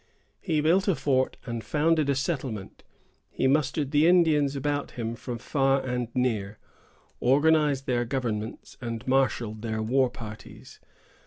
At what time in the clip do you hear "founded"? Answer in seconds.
1.63-2.09